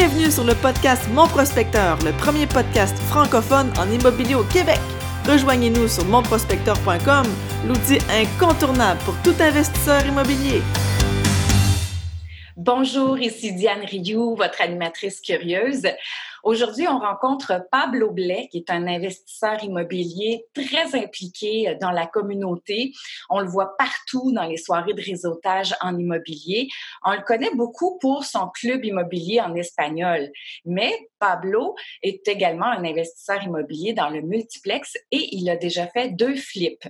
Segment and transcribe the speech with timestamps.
[0.00, 4.78] Bienvenue sur le podcast Mon Prospecteur, le premier podcast francophone en immobilier au Québec.
[5.26, 7.26] Rejoignez-nous sur monprospecteur.com,
[7.66, 10.62] l'outil incontournable pour tout investisseur immobilier.
[12.70, 15.88] Bonjour, ici Diane Rioux, votre animatrice curieuse.
[16.42, 22.92] Aujourd'hui, on rencontre Pablo Blais, qui est un investisseur immobilier très impliqué dans la communauté.
[23.30, 26.68] On le voit partout dans les soirées de réseautage en immobilier.
[27.06, 30.30] On le connaît beaucoup pour son club immobilier en espagnol.
[30.66, 36.10] Mais Pablo est également un investisseur immobilier dans le multiplex et il a déjà fait
[36.10, 36.86] deux flips.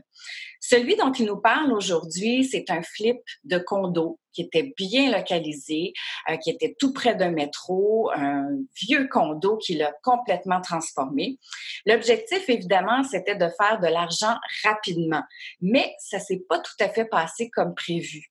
[0.61, 5.93] Celui dont il nous parle aujourd'hui, c'est un flip de condo qui était bien localisé,
[6.31, 11.39] euh, qui était tout près d'un métro, un vieux condo qu'il a complètement transformé.
[11.87, 15.25] L'objectif, évidemment, c'était de faire de l'argent rapidement,
[15.61, 18.31] mais ça s'est pas tout à fait passé comme prévu.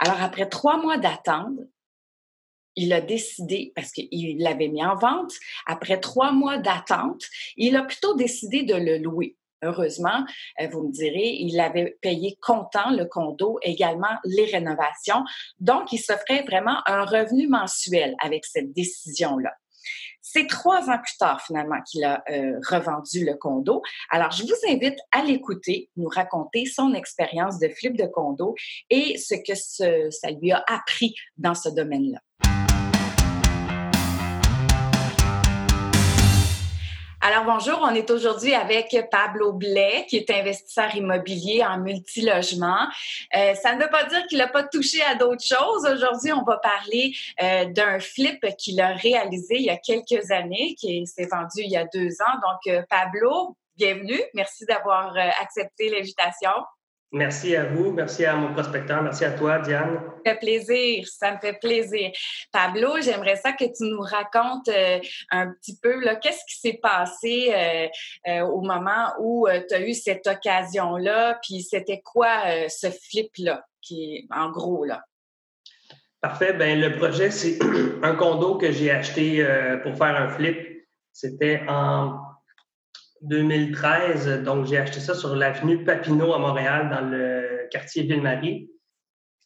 [0.00, 1.60] Alors, après trois mois d'attente,
[2.74, 5.34] il a décidé, parce qu'il l'avait mis en vente,
[5.66, 7.22] après trois mois d'attente,
[7.56, 9.36] il a plutôt décidé de le louer.
[9.62, 10.24] Heureusement,
[10.60, 15.24] euh, vous me direz, il avait payé comptant le condo, également les rénovations.
[15.58, 19.52] Donc, il s'offrait vraiment un revenu mensuel avec cette décision-là.
[20.22, 23.82] C'est trois ans plus tard, finalement, qu'il a euh, revendu le condo.
[24.10, 28.54] Alors, je vous invite à l'écouter, nous raconter son expérience de flip de condo
[28.90, 29.54] et ce que
[30.10, 32.20] ça lui a appris dans ce domaine-là.
[37.32, 42.88] Alors bonjour, on est aujourd'hui avec Pablo Blais, qui est investisseur immobilier en multilogement.
[43.36, 45.86] Euh, ça ne veut pas dire qu'il n'a pas touché à d'autres choses.
[45.86, 50.74] Aujourd'hui, on va parler euh, d'un flip qu'il a réalisé il y a quelques années,
[50.74, 52.34] qui s'est vendu il y a deux ans.
[52.42, 54.20] Donc, euh, Pablo, bienvenue.
[54.34, 56.50] Merci d'avoir accepté l'invitation.
[57.12, 59.98] Merci à vous, merci à mon prospecteur, merci à toi, Diane.
[59.98, 62.12] Ça me fait plaisir, ça me fait plaisir.
[62.52, 65.00] Pablo, j'aimerais ça que tu nous racontes euh,
[65.32, 67.88] un petit peu qu'est-ce qui s'est passé euh,
[68.28, 74.28] euh, au moment où tu as eu cette occasion-là, puis c'était quoi ce flip-là, qui
[74.30, 75.02] en gros là?
[76.20, 76.52] Parfait.
[76.52, 77.58] Ben le projet, c'est
[78.04, 79.44] un condo que j'ai acheté
[79.82, 80.86] pour faire un flip.
[81.12, 82.29] C'était en
[83.22, 84.42] 2013.
[84.42, 88.70] Donc, j'ai acheté ça sur l'avenue Papineau à Montréal, dans le quartier Ville-Marie.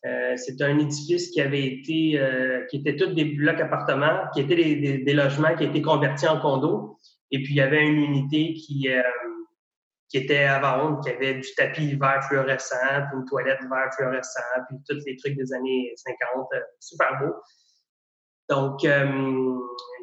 [0.07, 4.41] Euh, c'est un édifice qui avait été, euh, qui était tous des blocs appartements, qui
[4.41, 4.55] étaient
[4.99, 6.99] des, logements qui étaient convertis en condos.
[7.31, 9.03] Et puis, il y avait une unité qui, euh,
[10.09, 12.77] qui était vendre, qui avait du tapis vert fluorescent,
[13.11, 16.49] puis une toilette vert fluorescent, puis tous les trucs des années 50,
[16.81, 17.35] super beau.
[18.51, 18.85] Donc,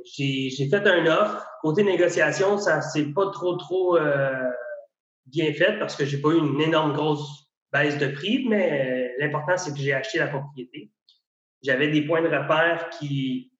[0.05, 1.45] j'ai fait un offre.
[1.61, 4.49] Côté négociation, ça s'est pas trop, trop euh,
[5.25, 9.23] bien fait parce que j'ai pas eu une énorme grosse baisse de prix, mais euh,
[9.23, 10.91] l'important, c'est que j'ai acheté la propriété.
[11.63, 13.53] J'avais des points de repère qui,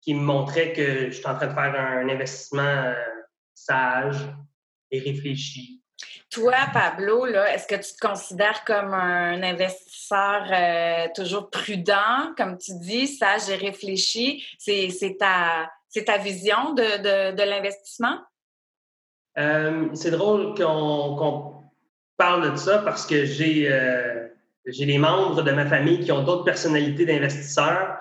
[0.00, 2.94] qui me montraient que je suis en train de faire un investissement euh,
[3.54, 4.28] sage
[4.90, 5.82] et réfléchi
[6.30, 10.44] toi, Pablo, est-ce que tu te considères comme un investisseur
[11.14, 14.44] toujours prudent, comme tu dis, sage et réfléchi?
[14.58, 15.70] C'est ta,
[16.04, 18.18] ta vision de, de, l'investissement?
[19.38, 21.62] Euh, c'est drôle qu'on
[22.16, 24.28] parle de ça parce que j'ai euh,
[24.66, 27.96] des membres de ma famille qui ont d'autres personnalités d'investisseurs.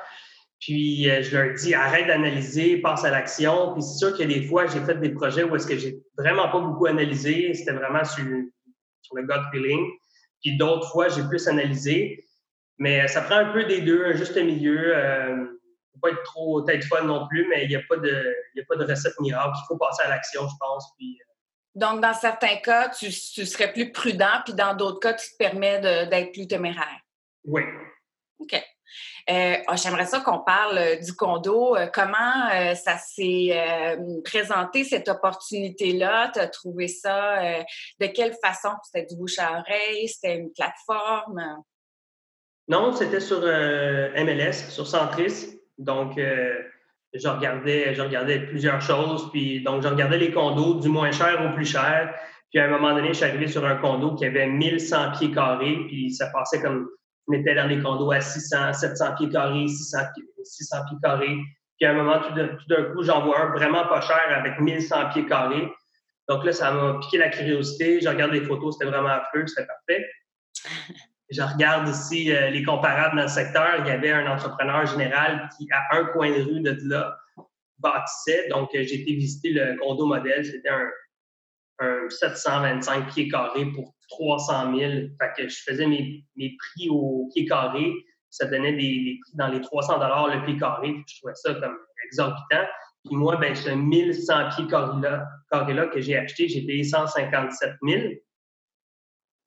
[0.59, 3.74] Puis euh, je leur dis arrête d'analyser, passe à l'action.
[3.74, 6.50] Puis c'est sûr que des fois, j'ai fait des projets où est-ce que j'ai vraiment
[6.50, 7.53] pas beaucoup analysé.
[7.53, 8.26] C'était vraiment sur,
[9.02, 9.86] sur le gut feeling.
[10.42, 12.26] Puis d'autres fois, j'ai plus analysé.
[12.80, 15.56] Mais ça prend un peu des deux, un juste milieu.
[16.02, 18.66] Faut pas être trop tête fun non plus, mais il n'y a, pas de, a
[18.68, 19.58] pas de recette miracle.
[19.63, 20.94] Il faut passer à l'action, je pense.
[20.97, 21.34] Puis, euh,
[21.75, 25.38] Donc, dans certains cas, tu, tu, serais plus prudent, puis dans d'autres cas, tu te
[25.38, 27.00] permets d'être plus téméraire.
[27.46, 27.63] Oui.
[28.40, 28.63] OK.
[29.30, 31.75] Euh, ah, j'aimerais ça qu'on parle euh, du condo.
[31.75, 36.31] Euh, comment ça s'est présenté, cette opportunité-là?
[36.34, 37.64] Tu as trouvé ça?
[38.00, 38.69] de quelle façon?
[38.84, 40.08] C'était du bouche à oreille?
[40.08, 41.41] C'était une plateforme?
[42.68, 45.57] Non, c'était sur MLS, sur Centris.
[45.78, 49.32] Donc, je regardais, je regardais plusieurs choses.
[49.32, 52.14] Puis, donc, je regardais les condos du moins cher au plus cher.
[52.50, 55.32] Puis, à un moment donné, je suis arrivé sur un condo qui avait 1100 pieds
[55.32, 55.78] carrés.
[55.88, 56.90] Puis, ça passait comme
[57.28, 59.97] on était dans des condos à 600, 700 pieds carrés, 600,
[60.44, 61.38] 600 pieds carrés.
[61.78, 65.09] Puis à un moment, tout d'un coup, j'en vois un vraiment pas cher avec 1100
[65.09, 65.72] pieds carrés.
[66.28, 68.02] Donc là, ça m'a piqué la curiosité.
[68.02, 70.06] Je regarde les photos, c'était vraiment affreux, c'était parfait.
[71.29, 73.79] Je regarde ici euh, les comparables dans le secteur.
[73.79, 77.18] Il y avait un entrepreneur général qui, à un coin de rue de là,
[77.79, 78.47] bâtissait.
[78.50, 80.46] Donc, euh, j'ai été visiter le condo modèle.
[80.46, 80.90] C'était un,
[81.79, 84.91] un 725 pieds carrés pour 300 000.
[85.20, 87.91] Fait que je faisais mes, mes prix au pied carré.
[88.30, 90.96] Ça donnait des, prix dans les 300 le pied carré.
[91.08, 92.66] je trouvais ça comme exorbitant.
[93.06, 98.02] Puis moi, ben, ce 1100 pieds carrés-là que j'ai acheté, j'ai payé 157 000.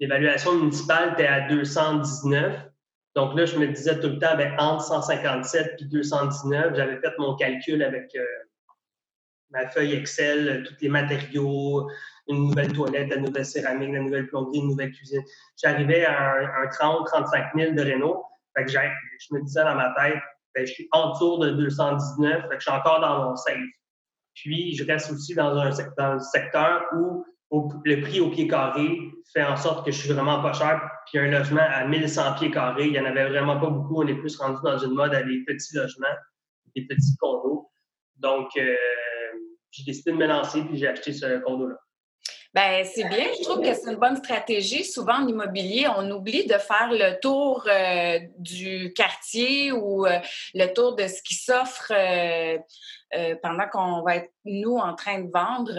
[0.00, 2.70] L'évaluation municipale était à 219.
[3.14, 7.12] Donc là, je me disais tout le temps, ben, entre 157 et 219, j'avais fait
[7.18, 8.24] mon calcul avec euh,
[9.50, 11.90] ma feuille Excel, tous les matériaux,
[12.28, 15.22] une nouvelle toilette, la nouvelle céramique, la nouvelle plomberie, une nouvelle cuisine.
[15.62, 18.24] J'arrivais à un, 30, 35 000 de Renault.
[18.56, 20.20] Fait que je me disais dans ma tête,
[20.54, 23.58] ben, je suis en dessous de 219, fait que je suis encore dans mon safe.
[24.34, 28.98] Puis, je reste aussi dans un, dans un secteur où le prix au pied carré
[29.32, 30.80] fait en sorte que je suis vraiment pas cher.
[31.06, 34.02] Puis un logement à 1100 pieds carrés, il n'y en avait vraiment pas beaucoup.
[34.02, 36.06] On est plus rendu dans une mode à des petits logements,
[36.76, 37.70] des petits condos.
[38.16, 38.76] Donc, euh,
[39.70, 41.76] j'ai décidé de me lancer puis j'ai acheté ce condo-là.
[42.52, 43.26] Ben c'est bien.
[43.38, 44.84] Je trouve que c'est une bonne stratégie.
[44.84, 50.18] Souvent en immobilier, on oublie de faire le tour euh, du quartier ou euh,
[50.54, 52.58] le tour de ce qui s'offre euh,
[53.40, 55.74] pendant qu'on va être nous en train de vendre.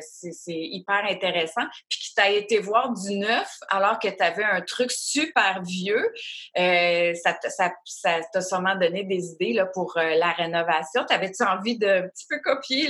[0.00, 1.62] c'est hyper intéressant.
[1.88, 5.62] Puis que tu as été voir du neuf alors que tu avais un truc super
[5.62, 6.12] vieux.
[6.56, 7.36] ça
[8.32, 11.04] t'a sûrement donné des idées là, pour la rénovation.
[11.04, 12.88] T'avais-tu envie de un petit peu copier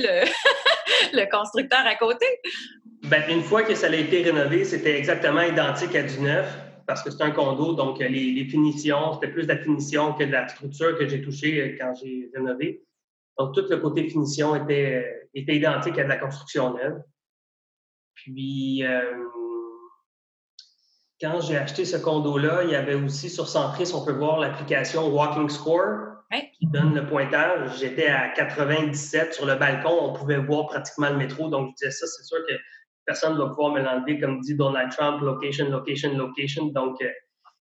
[1.13, 2.27] le constructeur à côté?
[3.09, 6.47] Ben, une fois que ça a été rénové, c'était exactement identique à du neuf
[6.87, 10.25] parce que c'est un condo, donc les, les finitions, c'était plus de la finition que
[10.25, 12.85] de la structure que j'ai touchée euh, quand j'ai rénové.
[13.39, 17.03] Donc, tout le côté finition était, euh, était identique à de la construction neuve.
[18.15, 19.03] Puis, euh,
[21.21, 25.09] quand j'ai acheté ce condo-là, il y avait aussi sur Centris, on peut voir l'application
[25.09, 26.07] Walking Score
[26.59, 27.79] qui donne le pointage.
[27.79, 31.49] J'étais à 97 sur le balcon, on pouvait voir pratiquement le métro.
[31.49, 32.55] Donc, je disais ça, c'est sûr que
[33.07, 36.67] personne ne va pouvoir me l'enlever, comme dit Donald Trump, location, location, location.
[36.67, 37.09] Donc, euh,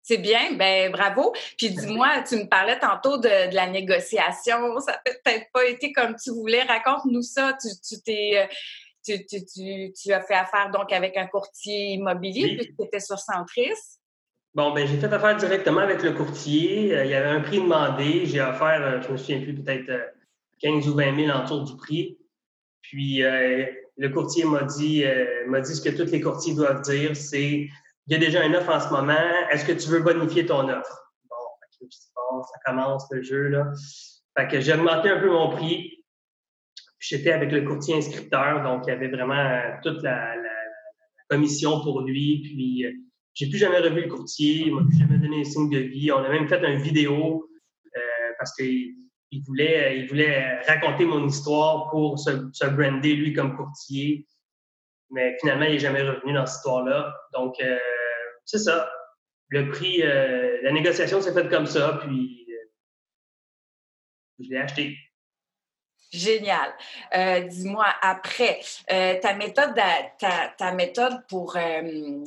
[0.03, 1.33] c'est bien, ben bravo.
[1.57, 6.17] Puis dis-moi, tu me parlais tantôt de, la négociation, ça n'a peut-être pas été comme
[6.17, 6.63] tu voulais.
[6.63, 7.57] Raconte-nous ça.
[7.61, 8.49] Tu, t'es,
[9.07, 13.71] euh, tu, as fait affaire donc avec un courtier immobilier, puis tu étais sur Centris.
[14.53, 16.93] Bon, ben j'ai fait affaire directement avec le courtier.
[16.93, 18.27] Euh, il y avait un prix demandé.
[18.27, 19.93] J'ai offert, je me souviens plus, peut-être
[20.61, 22.19] 15 ou 20 000 autour du prix.
[22.83, 23.23] Puis
[24.01, 27.69] le courtier m'a dit, euh, dit ce que tous les courtiers doivent dire, c'est
[28.07, 29.13] il y a déjà une offre en ce moment,
[29.51, 31.13] est-ce que tu veux bonifier ton offre?
[31.29, 33.71] Bon, ça commence le jeu, là.
[34.37, 36.03] Fait que j'ai augmenté un peu mon prix.
[36.99, 40.35] J'étais avec le courtier inscripteur, donc il y avait vraiment euh, toute la,
[41.29, 42.41] commission pour lui.
[42.43, 42.93] Puis euh,
[43.35, 46.11] j'ai plus jamais revu le courtier, il m'a plus jamais donné un signe de vie.
[46.11, 47.47] On a même fait une vidéo
[48.39, 48.65] parce que
[49.31, 54.27] il voulait, il voulait raconter mon histoire pour se, brander, lui, comme courtier.
[55.11, 57.15] Mais finalement, il n'est jamais revenu dans cette histoire-là.
[57.33, 57.79] Donc, euh,
[58.45, 58.91] c'est ça.
[59.49, 62.71] Le prix, euh, la négociation s'est faite comme ça, puis euh,
[64.41, 64.97] je l'ai acheté.
[66.13, 66.73] Génial.
[67.15, 68.61] Euh, dis-moi, après,
[68.91, 69.75] euh, ta, méthode
[70.59, 72.25] ta, méthode pour euh,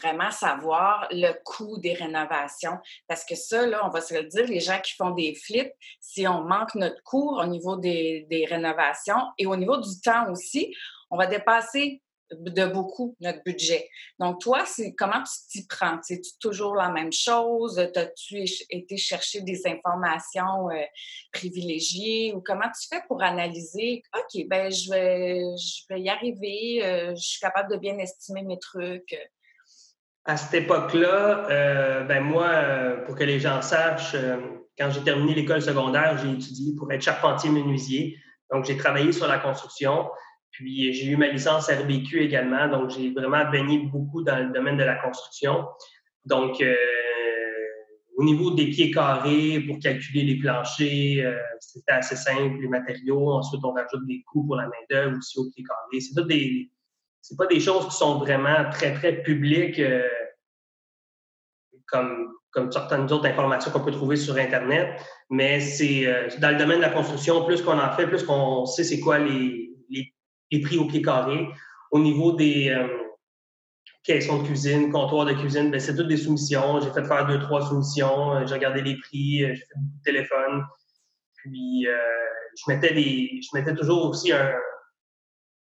[0.00, 2.78] vraiment savoir le coût des rénovations,
[3.08, 5.72] parce que ça, là, on va se le dire, les gens qui font des flips,
[6.00, 10.30] si on manque notre coût au niveau des, des rénovations et au niveau du temps
[10.30, 10.72] aussi,
[11.10, 12.00] on va dépasser
[12.30, 13.88] de beaucoup notre budget.
[14.18, 15.98] Donc, toi, c'est comment tu t'y prends?
[16.02, 17.78] C'est toujours la même chose?
[17.78, 20.82] As-tu été chercher des informations euh,
[21.32, 22.32] privilégiées?
[22.34, 27.14] Ou comment tu fais pour analyser OK, ben je vais, je vais y arriver, euh,
[27.14, 29.16] je suis capable de bien estimer mes trucs?
[30.24, 32.50] À cette époque-là, euh, ben moi,
[33.06, 34.14] pour que les gens sachent,
[34.78, 38.18] quand j'ai terminé l'école secondaire, j'ai étudié pour être charpentier menuisier.
[38.52, 40.08] Donc, j'ai travaillé sur la construction.
[40.58, 44.76] Puis j'ai eu ma licence RBQ également, donc j'ai vraiment baigné beaucoup dans le domaine
[44.76, 45.64] de la construction.
[46.24, 46.74] Donc, euh,
[48.16, 53.34] au niveau des pieds carrés, pour calculer les planchers, euh, c'était assez simple, les matériaux.
[53.34, 56.00] Ensuite, on rajoute des coûts pour la main-d'œuvre aussi aux pieds carrés.
[56.00, 56.68] C'est des,
[57.20, 60.08] c'est pas des choses qui sont vraiment très, très publiques, euh,
[61.86, 65.00] comme, comme certaines autres informations qu'on peut trouver sur Internet.
[65.30, 66.04] Mais c'est
[66.40, 69.20] dans le domaine de la construction, plus qu'on en fait, plus qu'on sait c'est quoi
[69.20, 69.67] les,
[70.50, 71.48] les prix au pied carré.
[71.90, 72.86] Au niveau des euh,
[74.04, 76.80] caissons de cuisine, comptoirs de cuisine, ben, c'est toutes des soumissions.
[76.80, 78.34] J'ai fait faire deux, trois soumissions.
[78.34, 80.64] Euh, j'ai regardé les prix, euh, j'ai fait beaucoup de téléphone.
[81.36, 84.52] Puis, je, mettais des, je mettais toujours aussi un.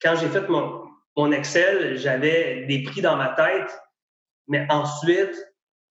[0.00, 3.76] Quand j'ai fait mon, mon Excel, j'avais des prix dans ma tête,
[4.46, 5.34] mais ensuite,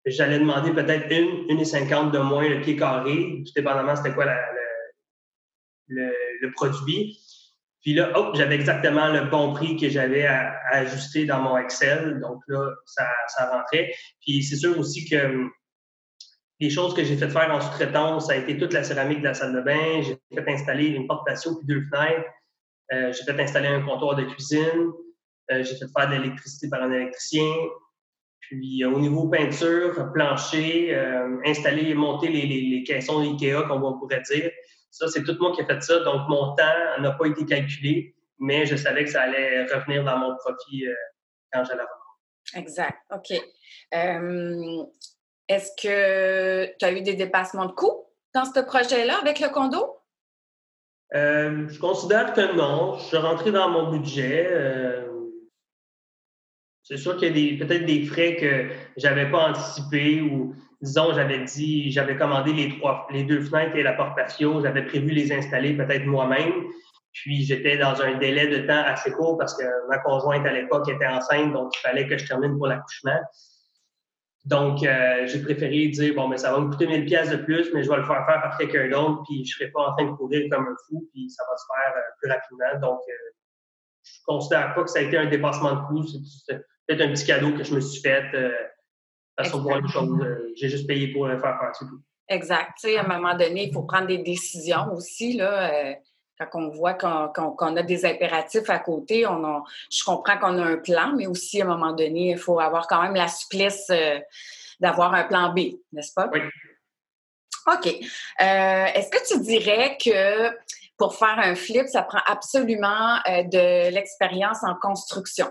[0.06, 4.14] j'allais demander peut-être une, une et cinquante de moins le pied carré, tout dépendamment c'était
[4.14, 4.26] quoi
[5.88, 7.18] le, le, produit.
[7.82, 12.20] Puis là, hop, j'avais exactement le bon prix que j'avais à, ajuster dans mon Excel.
[12.20, 13.92] Donc là, ça, ça rentrait.
[14.20, 15.50] Puis c'est sûr aussi que hum,
[16.60, 19.28] les choses que j'ai fait faire en sous-traitance, ça a été toute la céramique de
[19.28, 20.02] la salle de bain.
[20.02, 22.28] J'ai fait installer une porte patio puis deux fenêtres.
[22.92, 24.92] Euh, j'ai fait installer un comptoir de cuisine.
[25.50, 27.50] Euh, j'ai fait faire de l'électricité par un électricien.
[28.40, 30.92] Puis au niveau peinture, plancher,
[31.46, 34.50] installer, monter les, les, les caissons Ikea, comme on pourrait dire.
[34.90, 36.00] Ça, c'est tout moi qui ai fait ça.
[36.00, 40.18] Donc, mon temps n'a pas été calculé, mais je savais que ça allait revenir dans
[40.18, 40.84] mon profit
[41.52, 41.82] quand j'allais
[42.54, 42.98] Exact.
[43.12, 43.30] OK.
[45.50, 49.96] Est-ce que tu as eu des dépassements de coûts dans ce projet-là avec le condo?
[51.12, 52.96] Euh, je considère que non.
[52.98, 54.46] Je suis rentré dans mon budget.
[54.48, 55.08] Euh,
[56.84, 61.44] c'est sûr qu'il y a peut-être des frais que j'avais pas anticipés ou, disons, j'avais
[61.44, 64.62] dit, j'avais commandé les trois, les deux fenêtres et la porte patio.
[64.62, 66.52] J'avais prévu les installer peut-être moi-même.
[67.12, 70.88] Puis j'étais dans un délai de temps assez court parce que ma conjointe à l'époque
[70.88, 73.18] était enceinte, donc il fallait que je termine pour l'accouchement.
[74.46, 77.74] Donc, euh, j'ai préféré dire, bon, mais ça va me coûter 1000 pièces de plus,
[77.74, 79.94] mais je vais le faire faire par quelqu'un d'autre, puis je ne serai pas en
[79.94, 82.88] train de courir comme un fou, puis ça va se faire euh, plus rapidement.
[82.88, 83.12] Donc, euh,
[84.02, 86.06] je ne considère pas que ça a été un dépassement de coût.
[86.06, 86.56] C'est
[86.86, 88.52] peut-être un petit cadeau que je me suis fait euh,
[89.44, 90.18] façon de voir les choses.
[90.56, 92.00] j'ai juste payé pour le faire faire, c'est tout.
[92.28, 92.70] Exact.
[92.80, 95.96] Tu sais, à un moment donné, il faut prendre des décisions aussi, là
[96.46, 100.76] quand on voit qu'on a des impératifs à côté, on je comprends qu'on a un
[100.76, 104.18] plan, mais aussi à un moment donné, il faut avoir quand même la souplesse euh,
[104.78, 106.30] d'avoir un plan B, n'est-ce pas?
[106.32, 106.40] Oui.
[107.66, 107.86] OK.
[107.86, 110.50] Euh, est-ce que tu dirais que
[110.96, 115.48] pour faire un flip, ça prend absolument euh, de l'expérience en construction?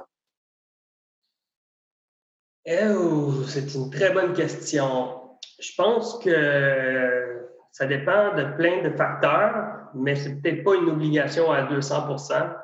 [2.71, 5.37] Oh, c'est une très bonne question.
[5.59, 11.51] Je pense que ça dépend de plein de facteurs, mais c'est peut-être pas une obligation
[11.51, 12.55] à 200%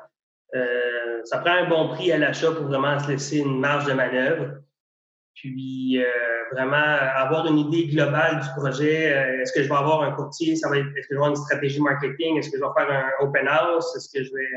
[0.54, 3.94] euh, Ça prend un bon prix à l'achat pour vraiment se laisser une marge de
[3.94, 4.58] manœuvre.
[5.34, 6.06] Puis euh,
[6.52, 9.12] vraiment avoir une idée globale du projet.
[9.12, 10.52] Euh, est-ce que je vais avoir un courtier?
[10.52, 12.38] Est-ce que je vais avoir une stratégie marketing?
[12.38, 13.96] Est-ce que je vais faire un open house?
[13.96, 14.50] Est-ce que je vais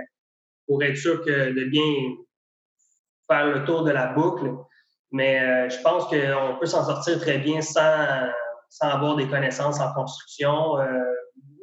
[0.68, 1.92] pour être sûr que de bien
[3.28, 4.52] faire le tour de la boucle?
[5.12, 8.30] Mais je pense qu'on peut s'en sortir très bien sans
[8.70, 11.04] sans avoir des connaissances en construction, euh,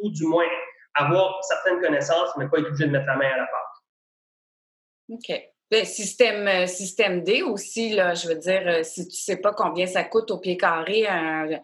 [0.03, 0.47] ou du moins
[0.95, 5.11] avoir certaines connaissances, mais pas être obligé de mettre la main à la pâte.
[5.11, 5.53] OK.
[5.71, 9.37] Ben, système, euh, système D aussi, là, je veux dire, euh, si tu ne sais
[9.37, 11.61] pas combien ça coûte au pied carré un,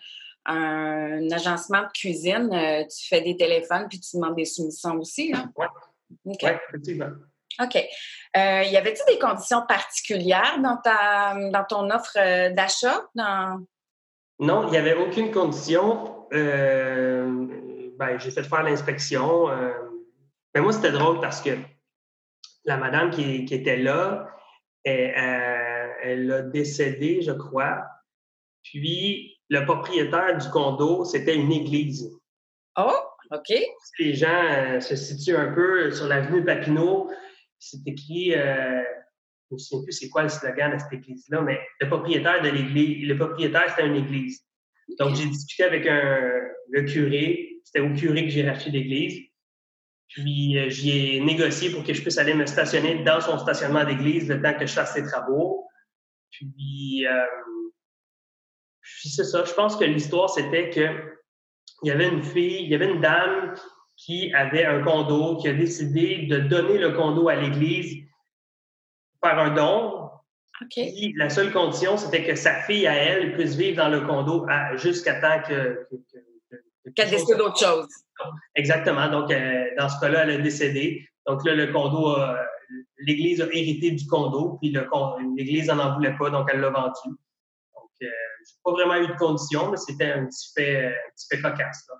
[1.30, 2.50] agencement de cuisine,
[2.90, 5.32] tu fais des téléphones puis tu demandes des soumissions aussi.
[6.24, 7.10] Oui, ouais, effectivement.
[7.60, 7.74] OK.
[7.74, 13.02] y avait-il des conditions particulières dans, ta, dans ton offre d'achat?
[13.14, 13.64] Dans...
[14.38, 16.26] Non, il n'y avait aucune condition.
[16.32, 17.46] Euh,
[17.96, 19.46] ben, j'ai fait faire l'inspection.
[19.46, 21.50] mais euh, moi, c'était drôle parce que
[22.64, 24.28] la madame qui, était là,
[24.84, 27.84] elle, elle, a décédé, je crois.
[28.64, 32.10] Puis, le propriétaire du condo, c'était une église.
[32.76, 32.96] Oh,
[33.30, 33.54] OK.
[33.98, 37.10] Les gens euh, se situent un peu sur l'avenue Papineau.
[37.64, 38.34] C'est écrit
[39.52, 42.48] je ne sais plus c'est quoi le slogan de cette église-là, mais le propriétaire de
[42.48, 44.42] l'église, le propriétaire, c'était une église.
[44.98, 46.40] Donc, j'ai discuté avec un,
[46.70, 47.60] le curé.
[47.64, 49.20] C'était au curé que j'ai racheté l'église.
[50.08, 53.84] Puis, euh, j'y ai négocié pour que je puisse aller me stationner dans son stationnement
[53.84, 55.66] d'église le temps que je fasse ses travaux.
[56.30, 57.24] Puis, euh,
[58.80, 59.44] puis c'est ça.
[59.44, 61.18] Je pense que l'histoire, c'était que
[61.82, 63.54] il y avait une fille, il y avait une dame
[64.04, 68.02] qui avait un condo, qui a décidé de donner le condo à l'église
[69.22, 70.10] faire un don.
[71.16, 75.20] la seule condition, c'était que sa fille à elle puisse vivre dans le condo jusqu'à
[75.20, 75.86] temps que.
[76.96, 77.86] Qu'elle décide d'autre chose.
[78.56, 79.08] Exactement.
[79.08, 81.06] Donc, euh, dans ce cas-là, elle a décédé.
[81.26, 82.16] Donc là, le condo,
[82.98, 84.76] l'Église a hérité du condo, puis
[85.36, 86.92] l'Église n'en voulait pas, donc elle l'a vendu.
[87.06, 91.10] Donc, euh, je n'ai pas vraiment eu de condition, mais c'était un petit fait, un
[91.14, 91.86] petit fait cocasse.
[91.88, 91.94] Là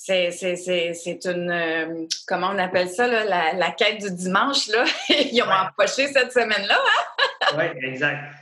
[0.00, 4.84] c'est une, euh, comment on appelle ça, la, la, quête du dimanche, là.
[5.08, 7.56] Ils ont empoché cette semaine-là, hein?
[7.56, 8.32] oui, exact.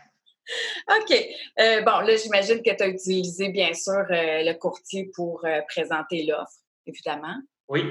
[0.96, 1.12] OK.
[1.58, 6.24] Euh, bon, là, j'imagine que tu as utilisé, bien sûr, euh, le courtier pour présenter
[6.24, 7.36] l'offre, évidemment.
[7.68, 7.82] Oui.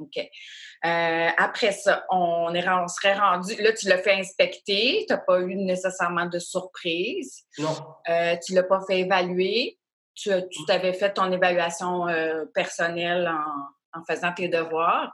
[0.00, 0.16] OK.
[0.82, 3.60] après ça, on, est, on serait rendu.
[3.60, 5.04] Là, tu l'as fait inspecter.
[5.08, 7.42] Tu n'as pas eu nécessairement de surprise.
[7.58, 7.74] Non.
[8.06, 9.76] tu ne l'as pas fait évaluer
[10.18, 10.30] tu,
[10.66, 13.30] t'avais fait ton évaluation euh, personnelle
[13.94, 15.12] en, faisant tes devoirs.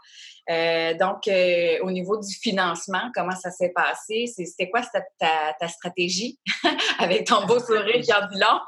[0.51, 4.27] Euh, donc, euh, au niveau du financement, comment ça s'est passé?
[4.27, 4.83] C'était quoi
[5.19, 6.39] ta, stratégie
[6.99, 8.61] avec ton beau sourire qui en long?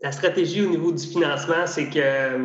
[0.00, 2.38] La stratégie au niveau du financement, c'est que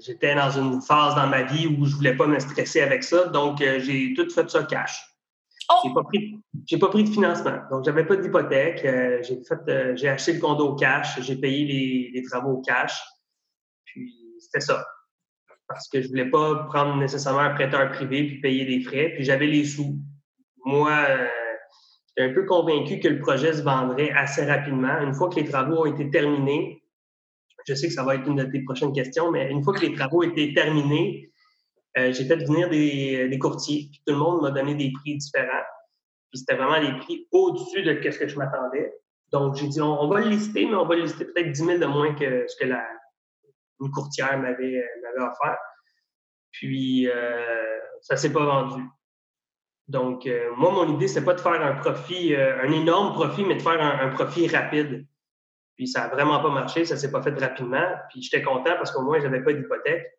[0.00, 3.26] j'étais dans une phase dans ma vie où je voulais pas me stresser avec ça,
[3.26, 5.15] donc j'ai tout fait ça cash.
[5.70, 5.74] Oh!
[5.84, 7.58] J'ai pas pris, j'ai pas pris de financement.
[7.70, 8.84] Donc, j'avais pas d'hypothèque.
[8.84, 11.20] Euh, j'ai fait, euh, j'ai acheté le condo au cash.
[11.22, 13.02] J'ai payé les, travaux au cash.
[13.84, 14.84] Puis, c'était ça.
[15.68, 19.12] Parce que je voulais pas prendre nécessairement un prêteur privé puis payer des frais.
[19.14, 19.98] Puis, j'avais les sous.
[20.64, 21.26] Moi, euh,
[22.08, 25.00] j'étais un peu convaincu que le projet se vendrait assez rapidement.
[25.00, 26.82] Une fois que les travaux ont été terminés,
[27.66, 29.80] je sais que ça va être une de tes prochaines questions, mais une fois que
[29.80, 31.30] les travaux étaient terminés,
[31.96, 33.88] euh, j'ai venir des, courtiers.
[33.90, 35.64] Puis tout le monde m'a donné des prix différents.
[36.30, 38.94] Puis c'était vraiment des prix au-dessus de ce que je m'attendais.
[39.32, 41.78] Donc j'ai dit, on, va le lister, mais on va le lister peut-être 10 000
[41.78, 42.86] de moins que ce que la,
[43.80, 44.84] une courtière m'avait
[45.16, 45.58] offert.
[46.52, 48.82] Puis euh, ça s'est pas vendu.
[49.88, 53.44] Donc, euh, moi, mon idée, c'est pas de faire un profit, euh, un énorme profit,
[53.44, 55.06] mais de faire un, un, profit rapide.
[55.76, 57.86] Puis ça a vraiment pas marché, ça s'est pas fait rapidement.
[58.10, 60.15] Puis j'étais content parce qu'au moins, j'avais pas d'hypothèque.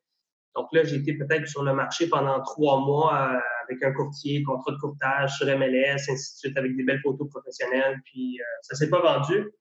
[0.57, 4.41] Donc là, j'ai été peut-être sur le marché pendant trois mois euh, avec un courtier,
[4.41, 8.01] contrat de courtage sur MLS, ainsi de suite, avec des belles photos professionnelles.
[8.05, 9.51] Puis euh, ça s'est pas vendu.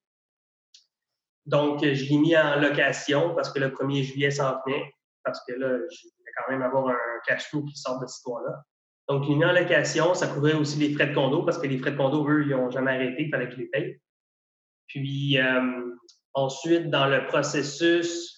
[1.45, 4.91] Donc, je l'ai mis en location parce que le 1er juillet s'en venait.
[5.23, 8.17] Parce que là, je voulais quand même avoir un cash flow qui sort de cette
[8.17, 8.65] histoire-là.
[9.09, 10.15] Donc, je l'ai mis en location.
[10.15, 12.57] Ça couvrait aussi les frais de condo parce que les frais de condo, eux, ils
[12.57, 13.25] n'ont jamais arrêté.
[13.25, 14.01] Il fallait que je les paye.
[14.89, 15.83] Puis, euh,
[16.33, 18.37] ensuite, dans le processus,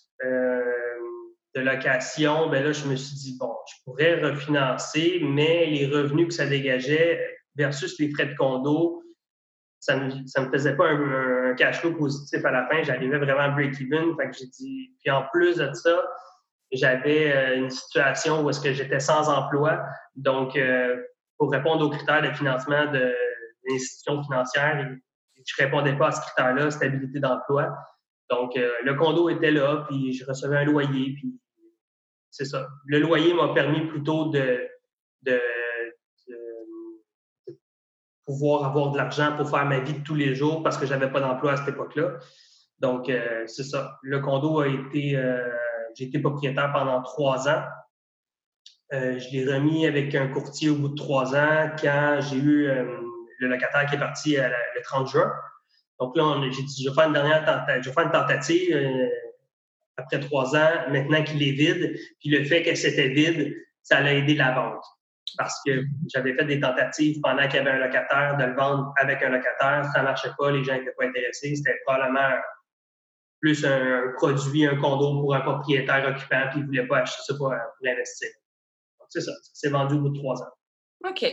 [1.54, 6.28] de location, ben là, je me suis dit, bon, je pourrais refinancer, mais les revenus
[6.28, 9.02] que ça dégageait versus les frais de condo,
[9.80, 12.82] ça ne me, faisait pas un, cash flow positif à la fin.
[12.82, 14.14] J'arrivais vraiment à break-even.
[14.32, 16.04] J'ai dit, puis en plus de ça,
[16.72, 19.80] j'avais euh, une situation où est-ce que j'étais sans emploi.
[20.16, 20.96] Donc, euh,
[21.38, 23.14] pour répondre aux critères de financement de
[23.68, 24.88] l'institution financière,
[25.36, 27.74] je répondais pas à ce critère-là, stabilité d'emploi.
[28.30, 31.34] Donc, euh, le condo était là, puis je recevais un loyer, puis
[32.30, 32.68] c'est ça.
[32.84, 34.68] Le loyer m'a permis plutôt de,
[38.26, 41.10] pouvoir avoir de l'argent pour faire ma vie de tous les jours parce que j'avais
[41.10, 42.18] pas d'emploi à cette époque-là.
[42.78, 43.98] Donc, euh, c'est ça.
[44.02, 45.48] Le condo a été, euh,
[45.94, 47.62] j'ai été propriétaire pendant trois ans.
[48.92, 52.66] je l'ai remis avec un courtier au bout de trois ans quand j'ai eu
[53.38, 55.32] le locataire qui est parti le 30 juin.
[56.00, 58.76] Donc là, j'ai dit, je vais faire une dernière tentative, je vais faire une tentative
[58.76, 59.08] euh,
[59.96, 61.98] après trois ans, maintenant qu'il est vide.
[62.20, 64.84] Puis le fait que c'était vide, ça l'a aidé la vente.
[65.36, 65.82] Parce que
[66.12, 69.28] j'avais fait des tentatives pendant qu'il y avait un locataire de le vendre avec un
[69.28, 69.84] locataire.
[69.92, 71.54] Ça ne marchait pas, les gens n'étaient pas intéressés.
[71.56, 72.30] C'était probablement
[73.40, 77.34] plus un, produit, un condo pour un propriétaire occupant, puis ne voulait pas acheter ça
[77.36, 78.28] pour, pour investir.
[79.08, 80.52] c'est ça, s'est vendu au bout de trois ans.
[81.08, 81.24] OK.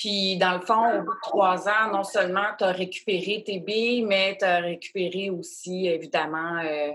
[0.00, 3.58] Puis, dans le fond, au bout de trois ans, non seulement tu as récupéré tes
[3.58, 6.92] billes, mais tu as récupéré aussi, évidemment, euh,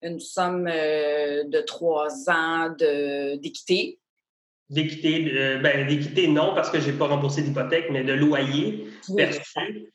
[0.00, 3.98] une somme euh, de trois ans d'équité.
[4.70, 8.86] D'équité, euh, ben, d'équité, non, parce que je n'ai pas remboursé d'hypothèque, mais de loyer
[9.14, 9.92] perçu.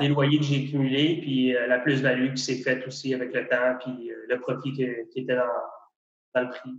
[0.00, 3.76] Les loyers que j'ai cumulés, puis la plus-value qui s'est faite aussi avec le temps,
[3.80, 4.84] puis le profit qui
[5.16, 5.42] était dans,
[6.32, 6.70] dans le prix.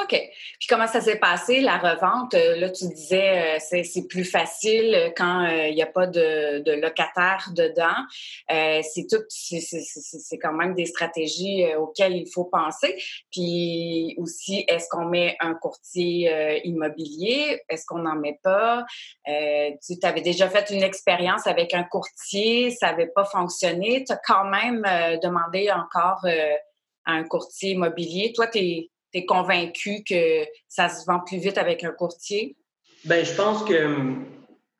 [0.00, 0.08] OK.
[0.08, 2.32] Puis comment ça s'est passé, la revente?
[2.32, 6.60] Euh, là, tu disais euh, c'est plus facile quand euh, il n'y a pas de,
[6.60, 8.06] de locataire dedans.
[8.48, 12.94] c'est tout, c'est quand même des stratégies auxquelles il faut penser.
[13.30, 17.60] Puis aussi, est-ce qu'on met un courtier immobilier?
[17.68, 18.84] Est-ce qu'on n'en met pas?
[19.26, 24.04] tu avais déjà fait une expérience avec un courtier, ça n'avait pas fonctionné.
[24.04, 24.82] Tu as quand même
[25.22, 26.24] demandé encore
[27.04, 28.32] à un courtier immobilier.
[28.32, 32.56] Toi, tu es tu es convaincu que ça se vend plus vite avec un courtier?
[33.04, 34.14] Bien, je pense que,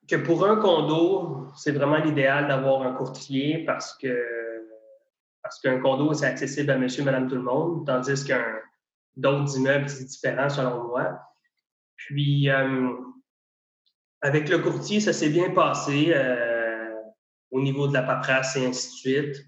[0.08, 4.42] que pour un condo, c'est vraiment l'idéal d'avoir un courtier parce que
[5.42, 8.60] parce qu'un condo, c'est accessible à monsieur, madame, tout le monde, tandis qu'un
[9.16, 11.20] d'autres immeubles, c'est différent selon moi.
[11.96, 12.92] Puis, euh,
[14.20, 16.94] avec le courtier, ça s'est bien passé euh,
[17.50, 19.46] au niveau de la paperasse et ainsi de suite.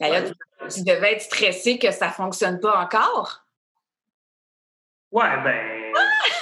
[0.00, 0.33] Tu
[0.84, 3.44] devais être stressé que ça ne fonctionne pas encore?
[5.12, 5.92] Ouais, ben.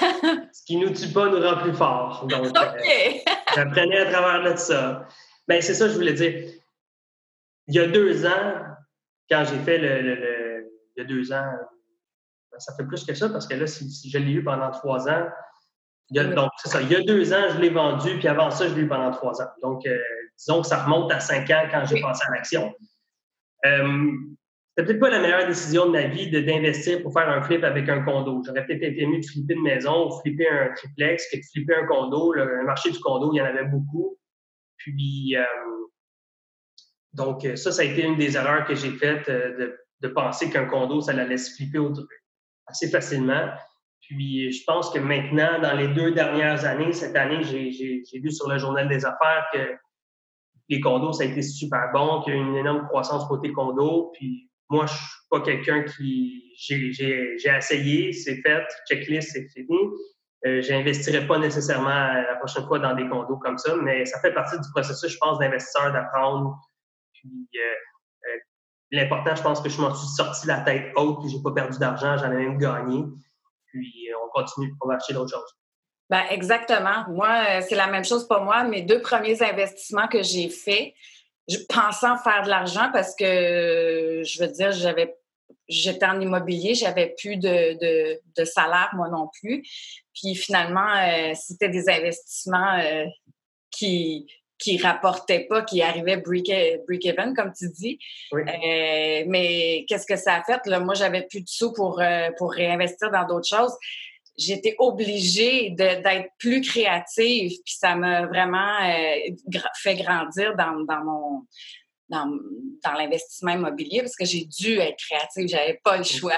[0.52, 2.26] ce qui ne nous tue pas nous rend plus forts.
[2.26, 2.46] Donc.
[3.54, 5.06] Euh, j'apprenais à travers de ça.
[5.46, 6.50] Ben, c'est ça que je voulais dire.
[7.66, 8.54] Il y a deux ans,
[9.30, 11.52] quand j'ai fait le, Il y a deux ans,
[12.50, 15.08] ben, ça fait plus que ça parce que là, si, je l'ai eu pendant trois
[15.08, 15.28] ans,
[16.12, 16.82] donc, c'est ça.
[16.82, 19.10] Il y a deux ans, je l'ai vendu, puis avant ça, je l'ai eu pendant
[19.10, 19.48] trois ans.
[19.62, 19.98] Donc, euh,
[20.38, 22.74] disons que ça remonte à cinq ans quand j'ai passé à l'action.
[23.64, 24.12] Euh,
[24.76, 27.88] c'était peut-être pas la meilleure décision de ma vie d'investir pour faire un flip avec
[27.90, 28.42] un condo.
[28.46, 31.74] J'aurais peut-être été mieux de flipper une maison ou flipper un triplex que de flipper
[31.74, 32.32] un condo.
[32.32, 34.16] Le marché du condo, il y en avait beaucoup.
[34.78, 35.44] Puis, euh,
[37.12, 40.64] donc, ça, ça a été une des erreurs que j'ai faites euh, de, penser qu'un
[40.64, 41.78] condo, ça la laisse flipper
[42.66, 43.50] assez facilement.
[44.00, 48.48] Puis je pense que maintenant, dans les deux dernières années, cette année, j'ai vu sur
[48.48, 49.58] le Journal des affaires que
[50.72, 54.10] les condos, ça a été super bon, qu'il y a une énorme croissance côté condo.
[54.14, 56.54] Puis moi, je suis pas quelqu'un qui.
[56.56, 59.78] J'ai essayé, c'est fait, checklist, c'est fini.
[60.46, 64.18] Euh, je n'investirai pas nécessairement la prochaine fois dans des condos comme ça, mais ça
[64.20, 66.58] fait partie du processus, je pense, d'investisseur, d'apprendre.
[67.12, 68.38] Puis euh, euh,
[68.90, 71.78] l'important, je pense que je m'en suis sorti la tête haute, puis j'ai pas perdu
[71.78, 73.04] d'argent, j'en ai même gagné.
[73.66, 75.61] Puis on continue, on va acheter d'autres choses.
[76.12, 77.06] Ben, exactement.
[77.08, 78.64] Moi, c'est la même chose pour moi.
[78.64, 80.92] Mes deux premiers investissements que j'ai faits,
[81.48, 85.16] je pensais faire de l'argent parce que, je veux dire, j'avais
[85.68, 89.62] j'étais en immobilier, j'avais plus de, de, salaire, moi non plus.
[90.14, 93.06] Puis finalement, euh, c'était des investissements euh,
[93.70, 94.26] qui
[94.58, 97.98] qui rapportaient pas, qui arrivaient break-even, comme tu dis.
[98.34, 98.44] Euh,
[99.26, 100.60] mais qu'est-ce que ça a fait?
[100.66, 102.00] Là, moi, j'avais plus de sous pour,
[102.36, 103.72] pour réinvestir dans d'autres choses.
[104.36, 108.78] J'étais obligée d'être plus créative, puis ça m'a vraiment
[109.76, 111.46] fait grandir dans, mon
[112.08, 116.36] dans, l'investissement immobilier parce que j'ai dû être créative, j'avais pas le choix.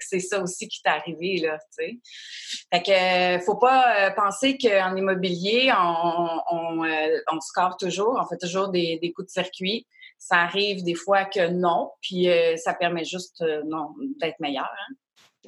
[0.00, 1.98] C'est ça aussi qui t'est arrivé, là, sais.
[2.72, 8.26] Fait que, faut pas euh, penser qu'en immobilier, on, on, euh, on, score toujours, on
[8.26, 9.86] fait toujours des, coups de circuit.
[10.18, 14.70] Ça arrive des fois que non, puis euh, ça permet juste non d'être meilleur.
[14.70, 14.94] Hein.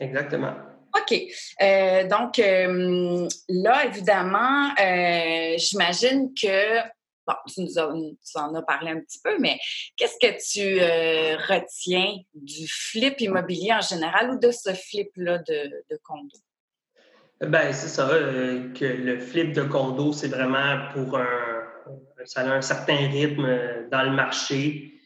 [0.00, 0.54] Exactement.
[0.96, 2.08] OK.
[2.08, 4.70] donc, là, évidemment,
[5.56, 6.80] j'imagine que
[7.26, 9.58] Bon, tu nous en as parlé un petit peu, mais
[9.96, 15.84] qu'est-ce que tu euh, retiens du flip immobilier en général ou de ce flip-là de,
[15.90, 16.36] de, condo?
[17.40, 21.62] Ben, c'est ça, euh, que le flip de condo, c'est vraiment pour un.
[22.26, 25.00] Ça a un certain rythme dans le marché.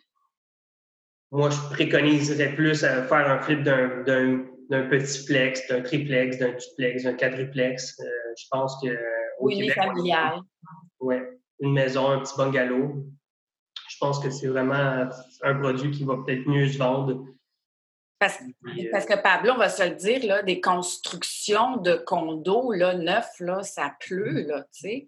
[1.30, 7.14] Moi, je préconiserais plus faire un flip d'un petit flex, d'un triplex, d'un duplex, d'un
[7.14, 7.98] quadruplex.
[8.00, 8.04] Euh,
[8.36, 8.96] je pense que.
[9.40, 10.40] Oui, les familiales.
[11.00, 11.16] Oui
[11.60, 13.04] une maison, un petit bungalow.
[13.88, 15.08] Je pense que c'est vraiment
[15.42, 17.24] un produit qui va peut-être mieux se vendre.
[18.18, 18.38] Parce,
[18.90, 23.38] parce, que Pablo, on va se le dire, là, des constructions de condos là, neufs,
[23.38, 25.06] là, ça pleut, là, tu sais.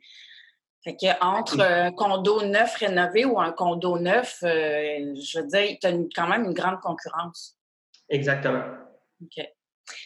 [0.83, 5.77] Fait que entre un condo neuf rénové ou un condo neuf, euh, je veux dire,
[5.79, 7.59] tu as quand même une grande concurrence.
[8.09, 8.62] Exactement.
[9.23, 9.45] OK.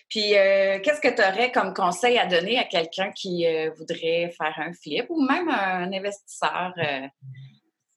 [0.08, 4.32] Puis, euh, qu'est-ce que tu aurais comme conseil à donner à quelqu'un qui euh, voudrait
[4.36, 7.06] faire un flip ou même un investisseur, euh,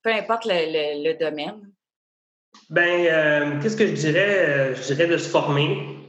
[0.04, 1.72] peu importe le, domaine?
[2.70, 4.76] Ben, qu'est-ce que je dirais?
[4.76, 6.00] Je dirais de se former,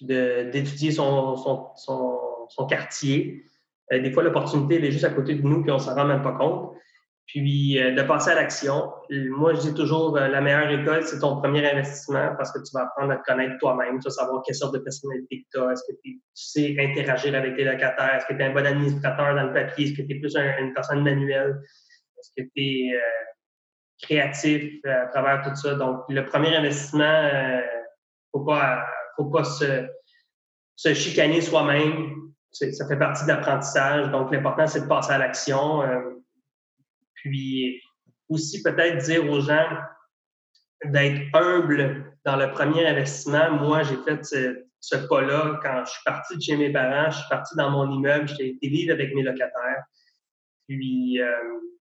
[0.00, 3.44] d'étudier son, son, quartier.
[3.90, 6.04] des fois, l'opportunité, elle est juste à côté de nous, puis on ne s'en rend
[6.04, 6.74] même pas compte.
[7.26, 8.92] Puis euh, de passer à l'action.
[9.10, 12.70] Moi, je dis toujours, euh, la meilleure école, c'est ton premier investissement parce que tu
[12.74, 15.72] vas apprendre à te connaître toi-même, tu vas savoir quelle sorte de personnalité tu as,
[15.72, 19.34] est-ce que tu sais interagir avec tes locataires, est-ce que tu es un bon administrateur
[19.34, 21.62] dans le papier, est-ce que tu es plus une personne manuelle,
[22.18, 23.00] est-ce que tu es euh,
[24.02, 25.74] créatif à travers tout ça?
[25.76, 27.60] Donc, le premier investissement, ne
[28.32, 28.84] faut pas,
[29.16, 29.86] faut pas se,
[30.76, 32.16] se chicaner soi-même.
[32.52, 34.10] Ça fait partie de l'apprentissage.
[34.10, 35.82] Donc, l'important, c'est de passer à l'action
[37.24, 37.82] puis
[38.28, 39.68] aussi peut-être dire aux gens
[40.84, 43.50] d'être humble dans le premier investissement.
[43.52, 44.22] Moi, j'ai fait
[44.80, 47.90] ce, pas-là quand je suis parti de chez mes parents, je suis parti dans mon
[47.90, 49.84] immeuble, j'ai été avec mes locataires.
[50.68, 51.30] Puis euh,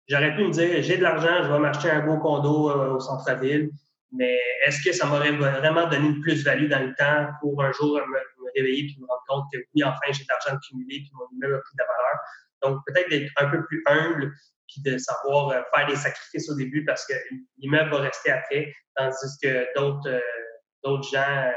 [0.09, 3.01] j'aurais pu me dire, j'ai de l'argent, je vais m'acheter un beau condo euh, au
[3.01, 3.71] centre-ville,
[4.11, 7.95] mais est-ce que ça m'aurait vraiment donné une plus-value dans le temps pour un jour
[7.95, 8.19] me,
[8.57, 11.55] réveiller et me rendre compte que oui, enfin, j'ai de l'argent cumulé puis mon immeuble
[11.55, 12.19] a pris de la valeur?
[12.63, 14.33] Donc, peut-être d'être un peu plus humble
[14.69, 17.15] puis de savoir euh, faire des sacrifices au début parce que
[17.59, 21.51] l'immeuble va rester après, tandis que d'autres euh, gens euh,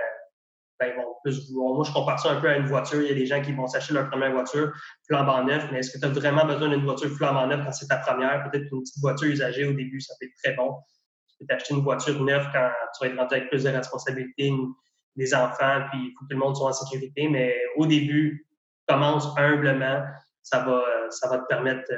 [0.80, 1.76] ben, vont plus vouloir.
[1.76, 3.02] Moi, je compare ça un peu à une voiture.
[3.02, 4.74] Il y a des gens qui vont s'acheter leur première voiture
[5.08, 7.88] flambant neuf, mais est-ce que tu as vraiment besoin d'une voiture flambant neuf quand c'est
[7.88, 8.50] ta première?
[8.50, 10.78] Peut-être une petite voiture usagée au début, ça peut être très bon.
[11.30, 14.54] Tu peux t'acheter une voiture neuve quand tu vas être rendu avec plus de responsabilités,
[15.18, 17.28] des enfants, puis il faut que tout le monde soit en sécurité.
[17.28, 18.48] Mais au début,
[18.88, 20.04] commence humblement.
[20.42, 21.92] Ça va, ça va te permettre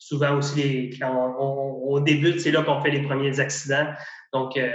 [0.00, 3.86] souvent aussi, quand on, débute, c'est là qu'on fait les premiers accidents.
[4.32, 4.72] Donc, euh,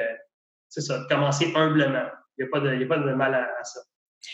[0.70, 2.06] c'est ça, commencer humblement.
[2.38, 3.82] Il n'y a, pas de, a pas de mal à, ça.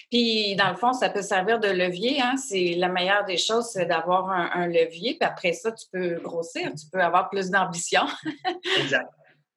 [0.10, 2.22] Puis, dans le fond, ça peut servir de levier.
[2.22, 2.36] Hein?
[2.38, 5.18] C'est la meilleure des choses, c'est d'avoir un, levier.
[5.20, 8.04] Puis après ça, tu peux grossir, tu peux avoir plus d'ambition.
[8.78, 9.10] exact.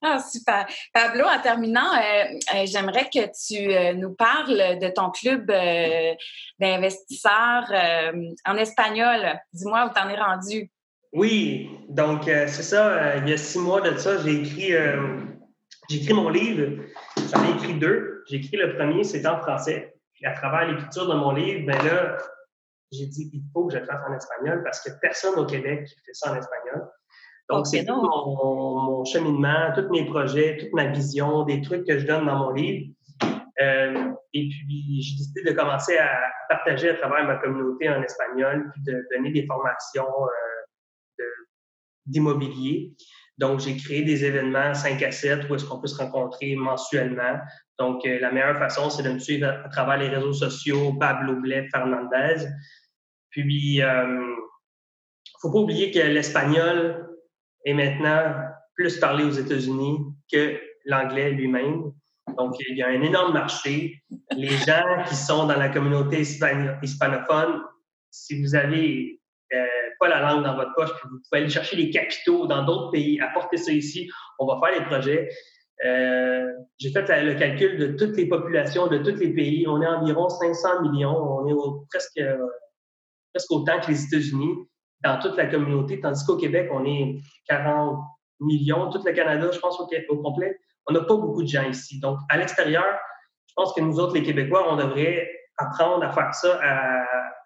[0.02, 0.66] Ah, super.
[0.92, 5.46] Pablo, en terminant, euh, euh, j'aimerais que tu nous parles de ton club
[6.60, 7.72] d'investisseurs
[8.44, 9.40] en espagnol.
[9.52, 10.70] Dis-moi où tu en es rendu.
[11.14, 12.92] Oui, donc euh, c'est ça.
[12.92, 15.20] Euh, il y a six mois de ça, j'ai écrit, euh,
[15.88, 16.82] j'ai écrit mon livre.
[17.32, 18.24] J'en ai écrit deux.
[18.28, 19.94] J'ai écrit le premier, c'était en français.
[20.14, 22.16] Puis à travers l'écriture de mon livre, ben là,
[22.90, 25.88] j'ai dit il faut que je le fasse en espagnol parce que personne au Québec
[26.04, 26.84] fait ça en espagnol.
[27.48, 32.06] Donc, c'est tout mon, cheminement, tous mes projets, toute ma vision, des trucs que je
[32.06, 32.92] donne dans mon livre.
[33.60, 36.10] Et puis, j'ai décidé de commencer à
[36.48, 40.08] partager à travers ma communauté en espagnol, puis de donner des formations
[42.06, 42.92] d'immobilier.
[43.38, 47.40] Donc, j'ai créé des événements 5 à 7 où est-ce qu'on peut se rencontrer mensuellement.
[47.78, 51.40] Donc, euh, la meilleure façon, c'est de me suivre à, travers les réseaux sociaux, Pablo
[51.40, 52.46] Blais Fernandez.
[53.30, 54.36] Puis, il ne
[55.40, 57.08] faut pas oublier que l'espagnol
[57.64, 58.34] est maintenant
[58.74, 59.98] plus parlé aux États-Unis
[60.32, 61.92] que l'anglais lui-même.
[62.38, 64.02] Donc, il y a un énorme marché.
[64.36, 67.60] Les gens qui sont dans la communauté hispanophone,
[68.10, 69.20] si vous avez
[69.52, 72.90] euh, la langue dans votre poche, puis vous pouvez aller chercher des capitaux dans d'autres
[72.90, 75.28] pays, apporter ça ici, on va faire les projets.
[75.84, 76.46] Euh,
[76.78, 79.66] j'ai fait le calcul de toutes les populations de tous les pays.
[79.66, 81.16] On est environ 500 millions.
[81.16, 82.20] On est presque,
[83.32, 84.54] presque autant que les États-Unis
[85.02, 87.98] dans toute la communauté, tandis qu'au Québec, on est 40
[88.40, 88.88] millions.
[88.90, 91.98] Tout le Canada, je pense, au, au complet, on n'a pas beaucoup de gens ici.
[92.00, 92.84] Donc, à l'extérieur,
[93.46, 96.58] je pense que nous autres, les Québécois, on devrait apprendre à faire ça,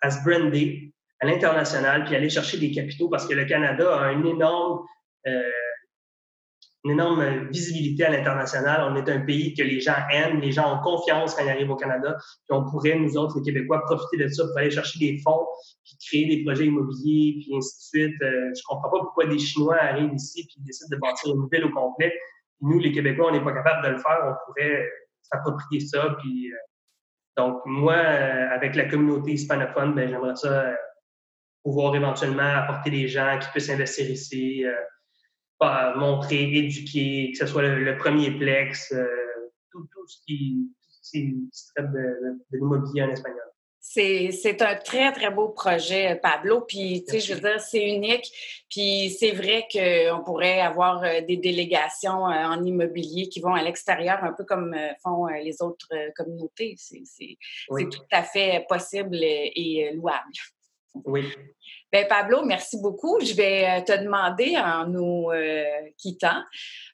[0.02, 4.12] à, se brander à l'international, puis aller chercher des capitaux parce que le Canada a
[4.12, 4.84] une énorme,
[5.26, 5.42] euh,
[6.84, 8.86] une énorme visibilité à l'international.
[8.90, 11.70] On est un pays que les gens aiment, les gens ont confiance quand ils arrivent
[11.70, 12.16] au Canada.
[12.18, 15.46] Puis on pourrait, nous autres, les Québécois, profiter de ça pour aller chercher des fonds,
[15.84, 18.22] puis créer des projets immobiliers, puis ainsi de suite.
[18.22, 21.64] Euh, je comprends pas pourquoi des Chinois arrivent ici puis décident de bâtir une ville
[21.64, 22.12] au complet
[22.60, 24.18] nous, les Québécois, on n'est pas capable de le faire.
[24.24, 24.90] On pourrait
[25.22, 26.16] s'approprier ça.
[26.20, 26.56] Puis, euh,
[27.36, 30.74] donc, moi, euh, avec la communauté hispanophone, ben, j'aimerais ça
[31.62, 34.64] pouvoir éventuellement apporter des gens qui puissent investir ici,
[35.96, 38.94] montrer, éduquer, que ce soit le, premier plex,
[39.70, 40.70] tout, ce qui,
[41.02, 43.48] se traite de l'immobilier en espagnol.
[43.90, 46.60] C'est un très, très beau projet, Pablo.
[46.60, 48.30] Puis, tu sais, je veux dire, c'est unique.
[48.68, 53.62] Puis, c'est vrai qu'on pourrait avoir euh, des délégations euh, en immobilier qui vont à
[53.62, 56.74] l'extérieur, un peu comme euh, font les autres communautés.
[56.76, 60.32] C'est tout à fait possible et louable.
[61.04, 61.32] Oui.
[61.92, 63.18] Bien, Pablo, merci beaucoup.
[63.20, 65.28] Je vais te demander en nous
[65.96, 66.42] quittant,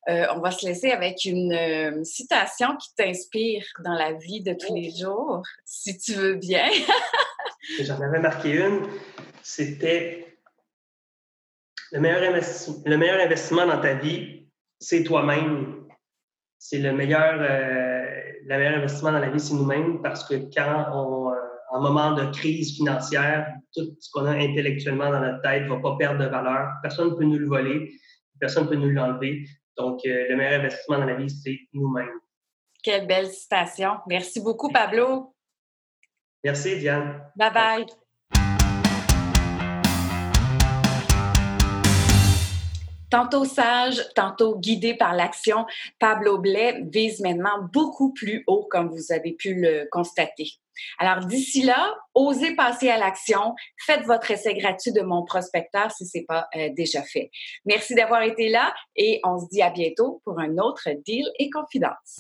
[0.06, 4.90] on va se laisser avec une citation qui t'inspire dans la vie de tous les
[4.90, 6.66] jours, si tu veux bien.
[7.80, 8.86] J'en avais marqué une.
[9.42, 10.38] C'était
[11.92, 14.48] le meilleur, le meilleur investissement dans ta vie,
[14.80, 15.86] c'est toi-même.
[16.58, 21.23] C'est le meilleur, le meilleur investissement dans la vie, c'est nous-mêmes parce que quand on
[21.74, 25.80] en moment de crise financière, tout ce qu'on a intellectuellement dans notre tête ne va
[25.80, 26.68] pas perdre de valeur.
[26.82, 27.92] Personne ne peut nous le voler,
[28.38, 29.44] personne ne peut nous l'enlever.
[29.76, 32.20] Donc, euh, le meilleur investissement dans la vie, c'est nous-mêmes.
[32.80, 33.96] Quelle belle citation.
[34.06, 35.34] Merci beaucoup, Pablo.
[36.44, 37.24] Merci, Diane.
[37.34, 37.86] Bye bye.
[43.10, 45.66] Tantôt sage, tantôt guidé par l'action,
[45.98, 50.52] Pablo Blais vise maintenant beaucoup plus haut, comme vous avez pu le constater.
[50.98, 53.54] Alors d'ici là, osez passer à l'action.
[53.84, 57.30] Faites votre essai gratuit de mon prospecteur si ce n'est pas euh, déjà fait.
[57.64, 61.50] Merci d'avoir été là et on se dit à bientôt pour un autre deal et
[61.50, 62.18] confidence.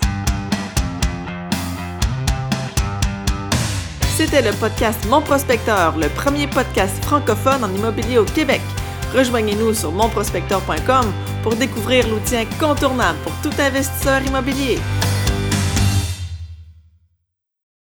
[4.16, 8.60] C'était le podcast Mon Prospecteur, le premier podcast francophone en immobilier au Québec.
[9.12, 11.12] Rejoignez-nous sur monprospecteur.com
[11.42, 14.78] pour découvrir l'outil incontournable pour tout investisseur immobilier.